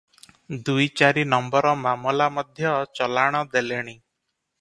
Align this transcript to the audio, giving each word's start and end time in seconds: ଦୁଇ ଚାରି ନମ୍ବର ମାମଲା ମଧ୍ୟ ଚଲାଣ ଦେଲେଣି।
ଦୁଇ 0.67 0.85
ଚାରି 1.01 1.25
ନମ୍ବର 1.33 1.73
ମାମଲା 1.81 2.27
ମଧ୍ୟ 2.39 2.73
ଚଲାଣ 3.01 3.43
ଦେଲେଣି। 3.53 3.95